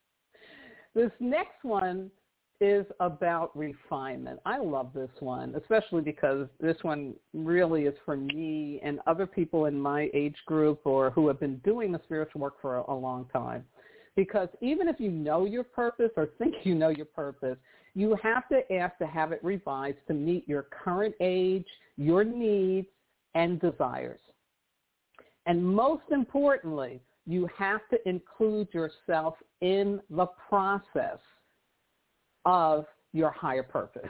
[0.97, 2.11] This next one
[2.59, 4.41] is about refinement.
[4.47, 9.67] I love this one, especially because this one really is for me and other people
[9.67, 12.95] in my age group or who have been doing the spiritual work for a, a
[12.95, 13.63] long time.
[14.17, 17.59] Because even if you know your purpose or think you know your purpose,
[17.95, 21.67] you have to ask to have it revised to meet your current age,
[21.99, 22.89] your needs,
[23.35, 24.21] and desires.
[25.45, 31.19] And most importantly, you have to include yourself in the process
[32.45, 34.09] of your higher purpose.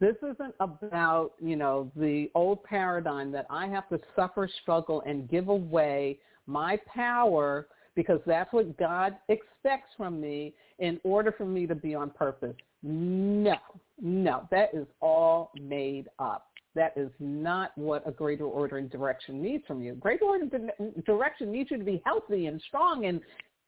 [0.00, 5.28] This isn't about, you know, the old paradigm that I have to suffer, struggle, and
[5.28, 11.66] give away my power because that's what God expects from me in order for me
[11.66, 12.54] to be on purpose.
[12.84, 13.56] No,
[14.00, 16.46] no, that is all made up.
[16.78, 19.94] That is not what a greater order and direction needs from you.
[19.96, 20.46] Greater order
[20.78, 23.20] and direction needs you to be healthy and strong and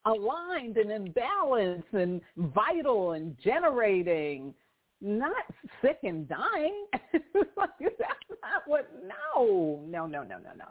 [0.06, 4.54] aligned and in balance and vital and generating,
[5.00, 5.42] not
[5.82, 6.86] sick and dying.
[7.02, 10.66] That's not what, no, no, no, no, no, no.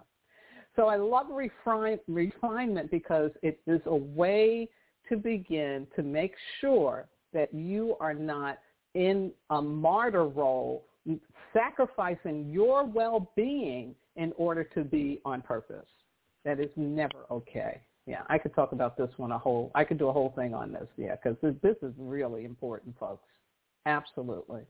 [0.77, 4.69] So I love refine, refinement because it is a way
[5.09, 8.59] to begin to make sure that you are not
[8.93, 10.85] in a martyr role
[11.53, 15.87] sacrificing your well-being in order to be on purpose.
[16.45, 17.81] That is never okay.
[18.05, 19.71] Yeah, I could talk about this one a whole.
[19.75, 20.87] I could do a whole thing on this.
[20.97, 23.27] Yeah, because this is really important, folks.
[23.85, 24.61] Absolutely.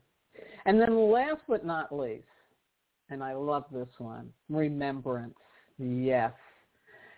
[0.65, 2.23] And then last but not least,
[3.09, 5.35] and I love this one, remembrance.
[5.77, 6.33] Yes.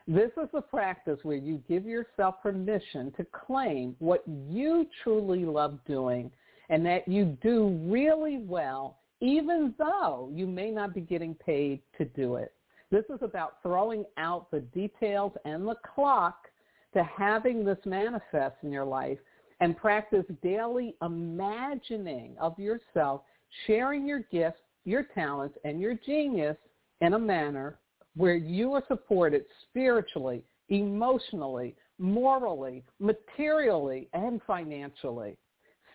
[0.08, 5.80] This is a practice where you give yourself permission to claim what you truly love
[5.88, 6.32] doing
[6.70, 12.06] and that you do really well even though you may not be getting paid to
[12.06, 12.54] do it.
[12.90, 16.48] This is about throwing out the details and the clock
[16.94, 19.20] to having this manifest in your life
[19.62, 23.22] and practice daily imagining of yourself,
[23.66, 26.58] sharing your gifts, your talents, and your genius
[27.00, 27.78] in a manner
[28.18, 35.38] where you are supported spiritually, emotionally, morally, materially, and financially.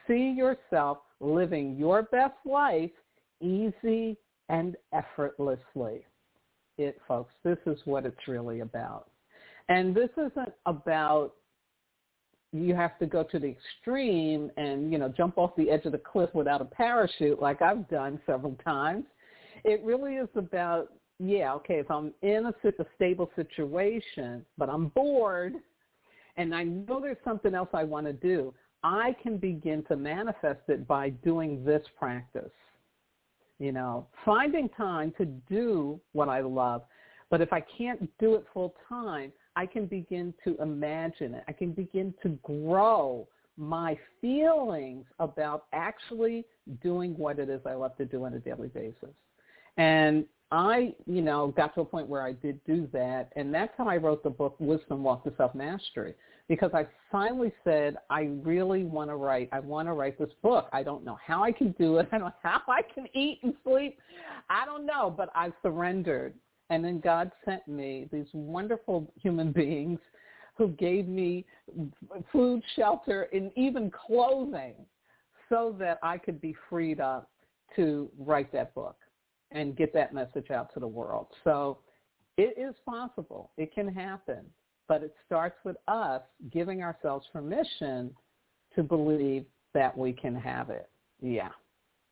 [0.06, 2.90] See yourself living your best life
[3.40, 4.16] easy
[4.48, 6.04] and effortlessly.
[6.78, 9.08] It, folks, this is what it's really about.
[9.68, 11.32] And this isn't about
[12.52, 15.92] you have to go to the extreme and, you know, jump off the edge of
[15.92, 19.04] the cliff without a parachute like I've done several times.
[19.64, 24.88] It really is about, yeah, okay, if I'm in a, a stable situation, but I'm
[24.88, 25.54] bored
[26.36, 30.60] and I know there's something else I want to do, I can begin to manifest
[30.68, 32.52] it by doing this practice.
[33.58, 36.82] You know, finding time to do what I love.
[37.30, 41.44] But if I can't do it full time, I can begin to imagine it.
[41.48, 43.26] I can begin to grow
[43.56, 46.44] my feelings about actually
[46.82, 49.14] doing what it is I love to do on a daily basis.
[49.78, 53.32] And I, you know, got to a point where I did do that.
[53.34, 56.14] And that's how I wrote the book, Wisdom Walk to Self-Mastery,
[56.48, 59.48] because I finally said, I really want to write.
[59.50, 60.68] I want to write this book.
[60.72, 62.08] I don't know how I can do it.
[62.12, 63.98] I don't know how I can eat and sleep.
[64.48, 66.34] I don't know, but I've surrendered.
[66.70, 69.98] And then God sent me these wonderful human beings
[70.56, 71.44] who gave me
[72.32, 74.74] food, shelter, and even clothing
[75.48, 77.30] so that I could be freed up
[77.74, 78.96] to write that book
[79.52, 81.28] and get that message out to the world.
[81.44, 81.78] So
[82.36, 83.50] it is possible.
[83.56, 84.44] It can happen.
[84.88, 86.22] But it starts with us
[86.52, 88.14] giving ourselves permission
[88.76, 89.44] to believe
[89.74, 90.88] that we can have it.
[91.20, 91.48] Yeah.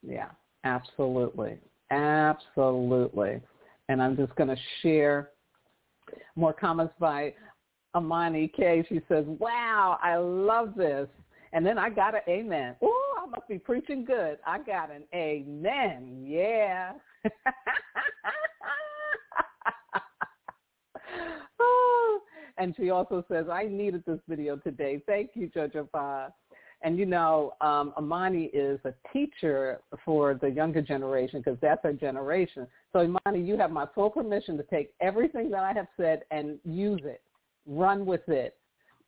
[0.03, 0.31] Yeah.
[0.65, 1.59] Absolutely.
[1.91, 3.41] Absolutely
[3.89, 5.31] and I'm just going to share
[6.37, 7.35] more comments by
[7.97, 8.85] Imani K.
[8.89, 11.09] She says, wow, I love this.
[11.53, 12.75] And then I got an amen.
[12.83, 14.39] Ooh, I must be preaching good.
[14.47, 16.25] I got an amen.
[16.27, 16.93] Yeah.
[22.59, 25.01] and she also says, I needed this video today.
[25.07, 26.29] Thank you, Judge Pa.
[26.83, 31.95] And you know, um, Imani is a teacher for the younger generation because that's our
[31.95, 32.67] generation.
[32.93, 36.59] So Imani, you have my full permission to take everything that I have said and
[36.63, 37.23] use it,
[37.67, 38.59] run with it.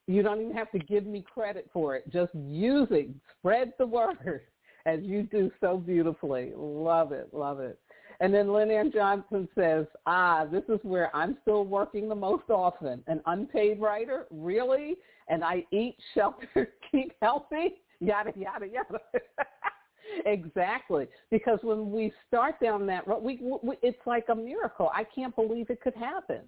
[0.06, 2.10] You don't even have to give me credit for it.
[2.12, 3.08] Just use it.
[3.38, 4.42] Spread the word
[4.86, 6.52] as you do so beautifully.
[6.56, 7.78] Love it, love it.
[8.20, 12.48] And then Lynn Ann Johnson says, ah, this is where I'm still working the most
[12.48, 13.02] often.
[13.08, 14.26] An unpaid writer?
[14.30, 14.96] Really?
[15.28, 17.74] And I eat, shelter, keep healthy?
[18.00, 19.00] Yada, yada, yada.
[20.26, 21.08] exactly.
[21.30, 24.90] Because when we start down that road, we, we, it's like a miracle.
[24.94, 26.40] I can't believe it could happen.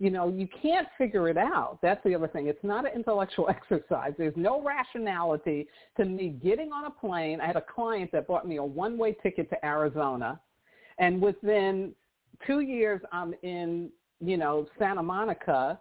[0.00, 1.78] You know, you can't figure it out.
[1.82, 2.46] That's the other thing.
[2.46, 4.12] It's not an intellectual exercise.
[4.16, 7.40] There's no rationality to me getting on a plane.
[7.40, 10.40] I had a client that bought me a one-way ticket to Arizona.
[10.98, 11.92] And within
[12.46, 13.90] two years, I'm in,
[14.20, 15.78] you know, Santa Monica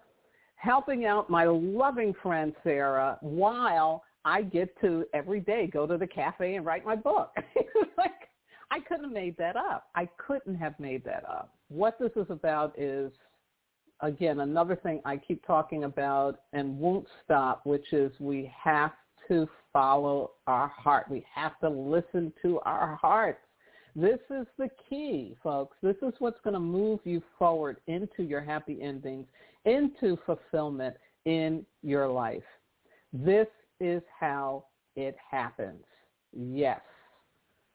[0.56, 6.08] helping out my loving friend Sarah while I get to every day go to the
[6.08, 7.32] cafe and write my book.
[7.98, 8.12] like
[8.70, 9.86] I couldn't have made that up.
[9.96, 11.54] I couldn't have made that up.
[11.70, 13.12] What this is about is
[14.02, 18.92] again another thing I keep talking about and won't stop, which is we have
[19.28, 21.06] to follow our heart.
[21.10, 23.40] We have to listen to our hearts.
[23.96, 25.78] This is the key, folks.
[25.82, 29.28] This is what's going to move you forward into your happy endings,
[29.66, 30.96] into fulfillment
[31.26, 32.44] in your life.
[33.12, 33.48] This
[33.80, 35.84] is how it happens.
[36.34, 36.82] Yes.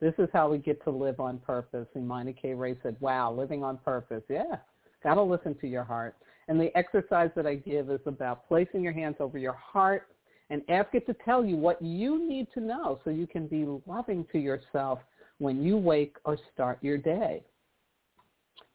[0.00, 1.86] This is how we get to live on purpose.
[1.96, 2.54] Imani K.
[2.54, 4.22] Ray said, wow, living on purpose.
[4.28, 4.56] Yeah.
[5.04, 6.16] Got to listen to your heart.
[6.48, 10.08] And the exercise that I give is about placing your hands over your heart
[10.50, 13.66] and ask it to tell you what you need to know so you can be
[13.86, 14.98] loving to yourself
[15.38, 17.42] when you wake or start your day.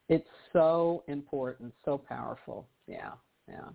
[0.07, 2.67] It's so important, so powerful.
[2.88, 3.11] Yeah,
[3.47, 3.69] yeah.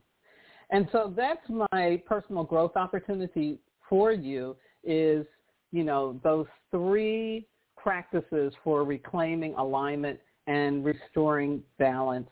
[0.70, 5.26] And so that's my personal growth opportunity for you is,
[5.72, 7.46] you know, those three
[7.76, 12.28] practices for reclaiming alignment and restoring balance,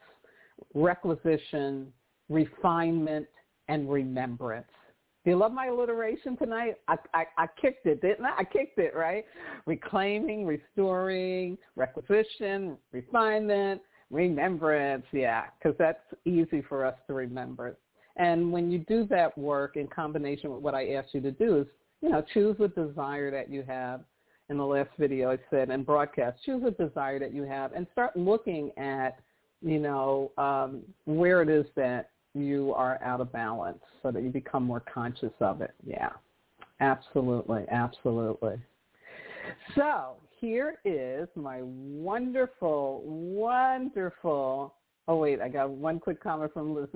[0.75, 1.93] requisition,
[2.29, 3.27] refinement,
[3.69, 4.67] and remembrance.
[5.25, 6.75] Do you love my alliteration tonight?
[6.89, 8.39] I, I, I kicked it, didn't I?
[8.39, 9.25] I kicked it, right?
[9.67, 15.05] Reclaiming, restoring, requisition, refinement, remembrance.
[15.13, 17.77] Yeah, because that's easy for us to remember.
[18.17, 21.61] And when you do that work in combination with what I asked you to do
[21.61, 21.67] is,
[22.01, 24.03] you know, choose a desire that you have.
[24.49, 27.87] In the last video I said, and broadcast, choose a desire that you have and
[27.93, 29.17] start looking at
[29.63, 34.31] you know, um, where it is that you are out of balance so that you
[34.31, 35.75] become more conscious of it.
[35.87, 36.11] Yeah,
[36.81, 38.57] absolutely, absolutely.
[39.75, 44.75] So here is my wonderful, wonderful.
[45.09, 46.87] Oh wait, I got one quick comment from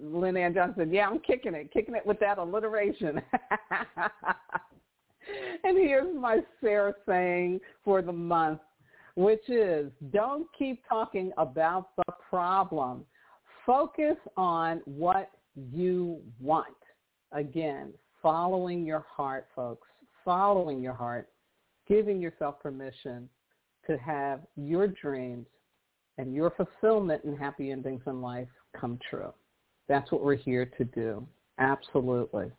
[0.00, 0.92] Lynn Ann Johnson.
[0.92, 3.20] Yeah, I'm kicking it, kicking it with that alliteration.
[5.64, 8.60] and here's my Sarah saying for the month,
[9.20, 13.04] which is don't keep talking about the problem.
[13.66, 16.66] Focus on what you want.
[17.32, 17.92] Again,
[18.22, 19.86] following your heart, folks,
[20.24, 21.28] following your heart,
[21.86, 23.28] giving yourself permission
[23.86, 25.46] to have your dreams
[26.16, 29.34] and your fulfillment and happy endings in life come true.
[29.86, 31.26] That's what we're here to do.
[31.58, 32.50] Absolutely.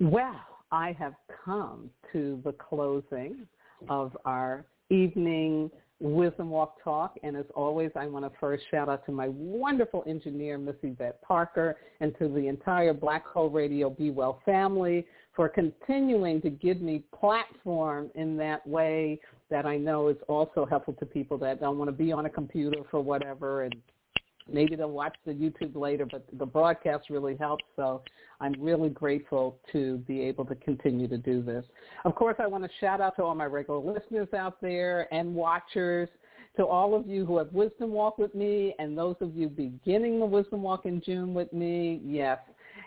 [0.00, 0.40] Well,
[0.70, 1.12] I have
[1.44, 3.46] come to the closing
[3.90, 5.70] of our evening
[6.00, 7.16] Wisdom Walk Talk.
[7.22, 11.22] And as always, I want to first shout out to my wonderful engineer, Miss Yvette
[11.22, 16.80] Parker, and to the entire Blog Talk Radio Be Well family for continuing to give
[16.80, 19.18] me platform in that way
[19.50, 22.30] that I know is also helpful to people that don't want to be on a
[22.30, 23.74] computer for whatever and
[24.50, 27.64] maybe they'll watch the YouTube later, but the broadcast really helps.
[27.76, 28.02] So
[28.40, 31.64] I'm really grateful to be able to continue to do this.
[32.04, 35.34] Of course, I want to shout out to all my regular listeners out there and
[35.34, 36.08] watchers,
[36.56, 40.20] to all of you who have Wisdom Walk with me and those of you beginning
[40.20, 42.38] the Wisdom Walk in June with me, yes.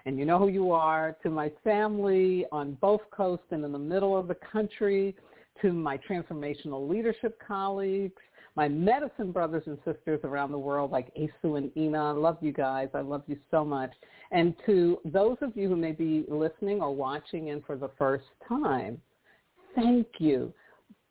[0.05, 1.17] And you know who you are.
[1.23, 5.15] To my family on both coasts and in the middle of the country,
[5.61, 8.21] to my transformational leadership colleagues,
[8.55, 12.09] my medicine brothers and sisters around the world like Asu and Ina.
[12.09, 12.87] I love you guys.
[12.93, 13.91] I love you so much.
[14.31, 18.25] And to those of you who may be listening or watching in for the first
[18.47, 19.01] time,
[19.75, 20.53] thank you.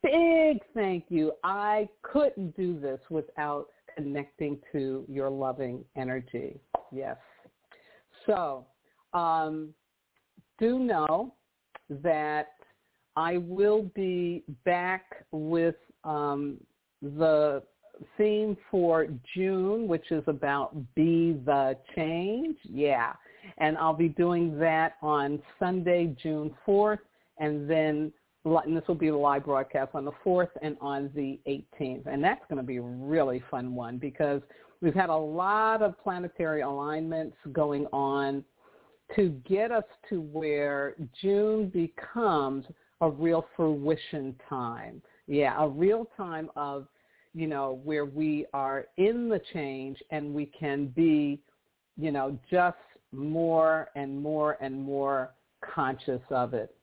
[0.03, 1.33] Big thank you.
[1.45, 6.59] I couldn't do this without connecting to your loving energy.
[6.93, 7.17] Yes.
[8.27, 8.67] So
[9.13, 9.75] um,
[10.59, 11.35] do know
[11.89, 12.49] that
[13.17, 16.59] I will be back with um,
[17.19, 17.63] the
[18.17, 22.57] theme for June, which is about Be the Change.
[22.65, 23.13] Yeah.
[23.59, 26.99] And I'll be doing that on Sunday, June 4th,
[27.39, 28.13] and then
[28.45, 32.07] and this will be the live broadcast on the 4th and on the 18th.
[32.07, 34.43] And that's going to be a really fun one because
[34.83, 38.45] we've had a lot of planetary alignments going on
[39.17, 42.67] to get us to where June becomes
[43.01, 45.01] a real fruition time.
[45.27, 46.87] Yeah, a real time of
[47.35, 51.41] you know, where we are in the change and we can be,
[51.97, 52.77] you know, just
[53.13, 55.31] more and more and more
[55.75, 56.75] conscious of it.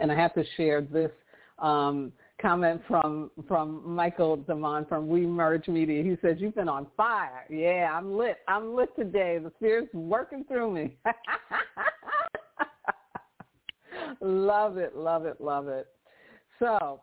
[0.00, 1.10] And I have to share this
[1.58, 6.02] um, comment from from Michael Damon from We Merge Media.
[6.02, 7.44] He says, "You've been on fire.
[7.50, 8.36] Yeah, I'm lit.
[8.46, 9.38] I'm lit today.
[9.42, 10.96] The spirit's working through me."
[14.20, 15.88] love it, love it, love it.
[16.58, 17.00] So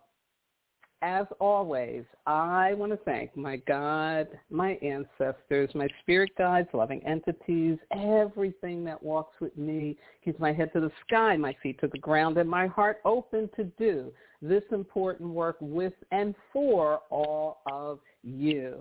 [1.05, 7.77] as always, I want to thank my God, my ancestors, my spirit guides, loving entities,
[7.91, 11.99] everything that walks with me, keeps my head to the sky, my feet to the
[11.99, 17.99] ground, and my heart open to do this important work with and for all of
[18.23, 18.79] you.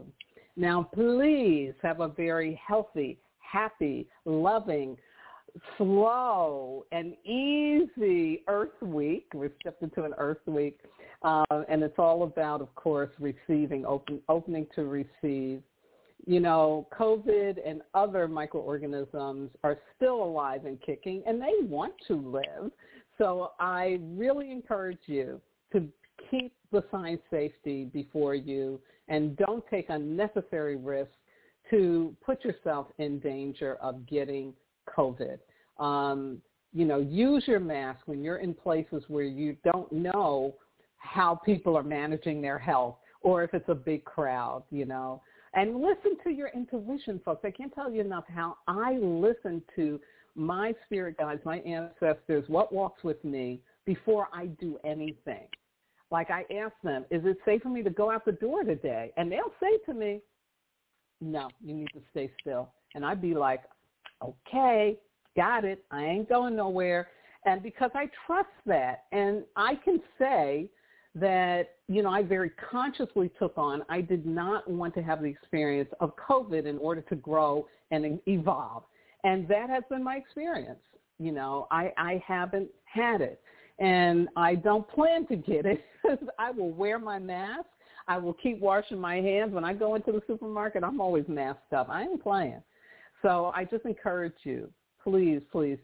[0.56, 4.96] Now, please have a very healthy, happy, loving,
[5.78, 9.26] slow and easy Earth Week.
[9.34, 10.78] We've stepped into an Earth Week.
[11.22, 15.62] Uh, and it's all about, of course, receiving, open, opening to receive.
[16.26, 22.14] You know, COVID and other microorganisms are still alive and kicking, and they want to
[22.14, 22.70] live.
[23.16, 25.40] So I really encourage you
[25.72, 25.88] to
[26.30, 31.14] keep the sign safety before you and don't take unnecessary risks
[31.70, 34.52] to put yourself in danger of getting
[34.86, 35.38] COVID.
[35.78, 36.40] Um,
[36.72, 40.54] you know, use your mask when you're in places where you don't know
[40.96, 45.22] how people are managing their health or if it's a big crowd, you know.
[45.54, 47.44] And listen to your intuition, folks.
[47.44, 50.00] I can't tell you enough how I listen to
[50.34, 55.46] my spirit guides, my ancestors, what walks with me before I do anything.
[56.10, 59.12] Like I ask them, is it safe for me to go out the door today?
[59.16, 60.20] And they'll say to me,
[61.20, 62.70] no, you need to stay still.
[62.94, 63.60] And I'd be like,
[64.22, 64.98] okay,
[65.36, 65.84] got it.
[65.90, 67.08] I ain't going nowhere.
[67.46, 70.68] And because I trust that, and I can say
[71.14, 75.28] that, you know, I very consciously took on, I did not want to have the
[75.28, 78.84] experience of COVID in order to grow and evolve.
[79.22, 80.80] And that has been my experience.
[81.18, 83.40] You know, I, I haven't had it.
[83.78, 85.84] And I don't plan to get it.
[86.38, 87.66] I will wear my mask.
[88.06, 89.52] I will keep washing my hands.
[89.52, 91.88] When I go into the supermarket, I'm always masked up.
[91.88, 92.62] I ain't playing.
[93.24, 94.70] So I just encourage you,
[95.02, 95.78] please, please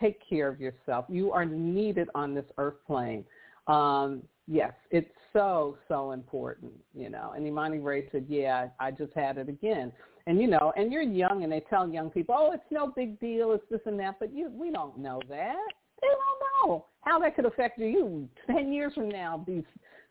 [0.00, 1.04] take care of yourself.
[1.08, 3.24] You are needed on this earth plane.
[3.66, 7.32] Um, yes, it's so, so important, you know.
[7.36, 9.92] And Imani Ray said, yeah, I just had it again.
[10.28, 13.18] And, you know, and you're young and they tell young people, oh, it's no big
[13.18, 14.20] deal, it's this and that.
[14.20, 15.56] But you, we don't know that.
[16.00, 18.28] They don't know how that could affect you.
[18.46, 19.64] Ten years from now, these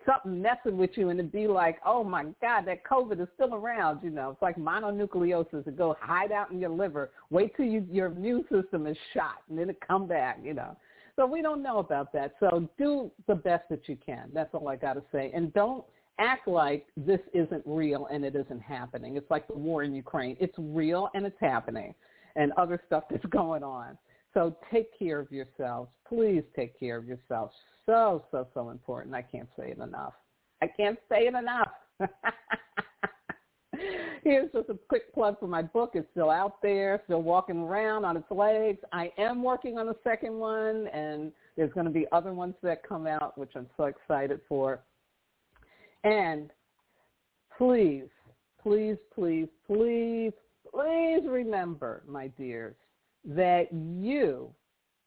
[0.10, 3.53] something messing with you and to be like, oh my God, that COVID is still
[3.53, 3.99] around.
[4.03, 5.68] You know, it's like mononucleosis.
[5.68, 7.12] It go hide out in your liver.
[7.30, 10.39] Wait till you, your immune system is shot and then it come back.
[10.43, 10.76] You know,
[11.16, 12.34] so we don't know about that.
[12.39, 14.30] So do the best that you can.
[14.34, 15.32] That's all I got to say.
[15.34, 15.84] And don't
[16.18, 19.16] act like this isn't real and it isn't happening.
[19.16, 20.36] It's like the war in Ukraine.
[20.39, 21.93] It's real and it's happening
[22.36, 23.97] and other stuff that's going on.
[24.34, 25.89] So take care of yourselves.
[26.07, 27.53] Please take care of yourselves.
[27.86, 29.15] So, so, so important.
[29.15, 30.13] I can't say it enough.
[30.61, 31.71] I can't say it enough.
[34.23, 35.91] Here's just a quick plug for my book.
[35.93, 38.80] It's still out there, still walking around on its legs.
[38.91, 42.88] I am working on a second one, and there's going to be other ones that
[42.88, 44.82] come out, which I'm so excited for.
[46.03, 46.51] And
[47.57, 48.09] please,
[48.61, 50.34] please, please, please,
[50.73, 52.75] please remember, my dears,
[53.26, 54.49] that you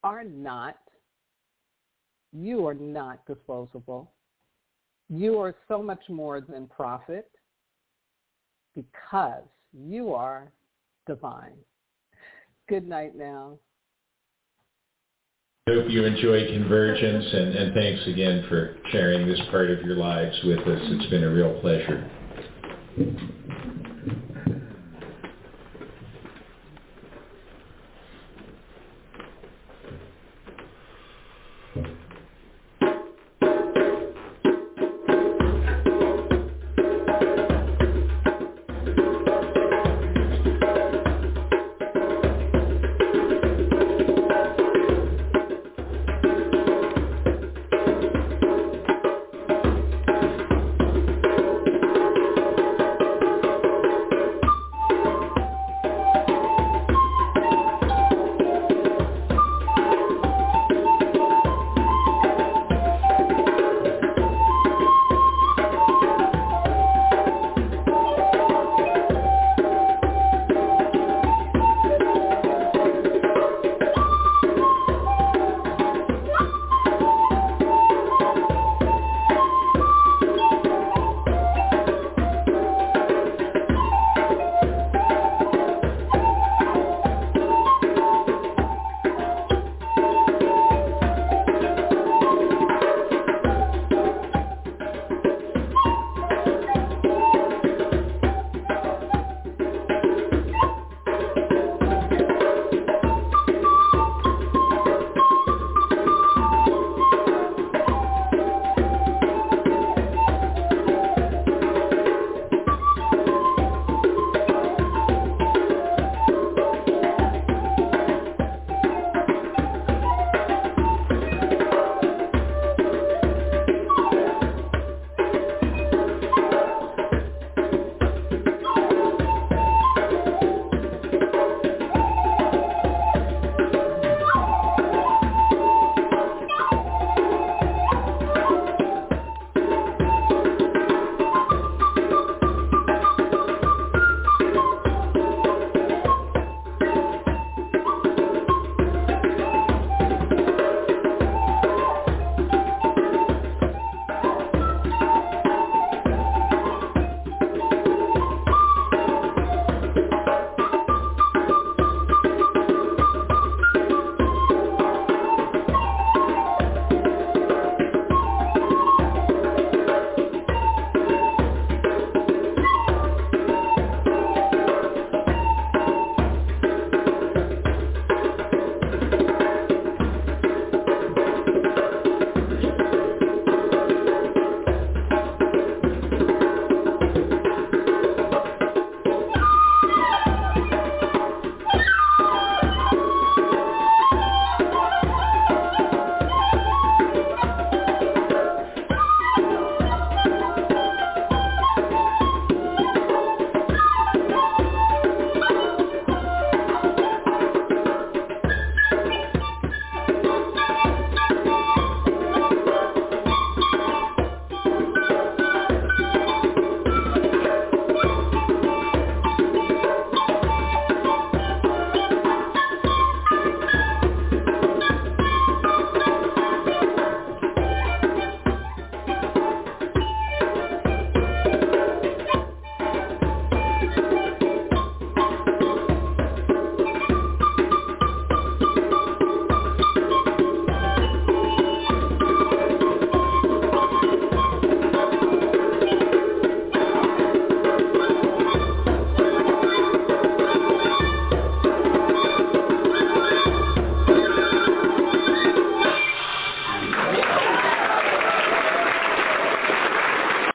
[0.05, 0.79] are not,
[2.33, 4.13] you are not disposable.
[5.09, 7.31] You are so much more than profit
[8.75, 10.53] because you are
[11.07, 11.57] divine.
[12.69, 13.59] Good night now.
[15.69, 20.37] Hope you enjoy Convergence, and, and thanks again for sharing this part of your lives
[20.43, 20.81] with us.
[20.83, 22.11] It's been a real pleasure.